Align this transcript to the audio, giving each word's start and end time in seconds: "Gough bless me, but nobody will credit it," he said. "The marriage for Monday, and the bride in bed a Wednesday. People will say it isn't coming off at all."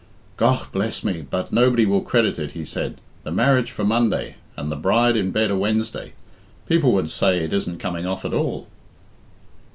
"Gough 0.35 0.71
bless 0.71 1.03
me, 1.03 1.21
but 1.21 1.51
nobody 1.51 1.85
will 1.85 2.01
credit 2.01 2.39
it," 2.39 2.53
he 2.53 2.65
said. 2.65 2.99
"The 3.23 3.31
marriage 3.31 3.69
for 3.69 3.83
Monday, 3.83 4.37
and 4.57 4.71
the 4.71 4.75
bride 4.75 5.15
in 5.15 5.29
bed 5.29 5.51
a 5.51 5.55
Wednesday. 5.55 6.13
People 6.67 6.91
will 6.91 7.07
say 7.07 7.43
it 7.43 7.53
isn't 7.53 7.77
coming 7.77 8.07
off 8.07 8.25
at 8.25 8.33
all." 8.33 8.65